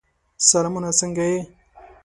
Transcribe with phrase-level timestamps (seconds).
[0.49, 0.89] سلامونه!
[0.99, 1.39] څنګه یې؟